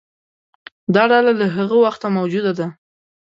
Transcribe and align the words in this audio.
دا 0.93 1.03
ډله 1.11 1.31
له 1.41 1.47
هغه 1.55 1.75
وخته 1.85 2.07
موجوده 2.17 2.51
ده. 2.59 2.67